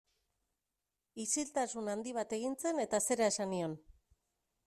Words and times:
Isiltasun 1.23 1.91
handi 1.93 2.15
bat 2.19 2.35
egin 2.39 2.57
zen 2.63 2.83
eta 2.87 3.03
zera 3.09 3.31
esan 3.35 3.53
nion. 3.55 3.79